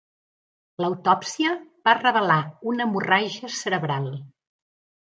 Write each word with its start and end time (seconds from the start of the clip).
L'autòpsia 0.83 1.53
va 1.89 1.95
revelar 2.01 2.39
una 2.75 2.91
hemorràgia 2.91 3.55
cerebral. 3.63 4.13